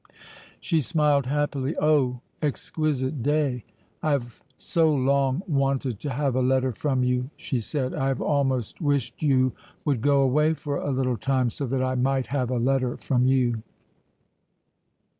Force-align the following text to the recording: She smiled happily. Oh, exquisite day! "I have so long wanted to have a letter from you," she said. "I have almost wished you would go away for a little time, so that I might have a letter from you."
She 0.59 0.81
smiled 0.81 1.27
happily. 1.27 1.75
Oh, 1.79 2.21
exquisite 2.41 3.21
day! 3.21 3.65
"I 4.01 4.13
have 4.13 4.41
so 4.57 4.91
long 4.91 5.43
wanted 5.47 5.99
to 5.99 6.09
have 6.09 6.35
a 6.35 6.41
letter 6.41 6.71
from 6.71 7.03
you," 7.03 7.29
she 7.37 7.59
said. 7.59 7.93
"I 7.93 8.07
have 8.07 8.19
almost 8.19 8.81
wished 8.81 9.21
you 9.21 9.51
would 9.85 10.01
go 10.01 10.21
away 10.23 10.55
for 10.55 10.77
a 10.77 10.89
little 10.89 11.17
time, 11.17 11.51
so 11.51 11.67
that 11.67 11.83
I 11.83 11.93
might 11.93 12.25
have 12.33 12.49
a 12.49 12.57
letter 12.57 12.97
from 12.97 13.27
you." 13.27 13.61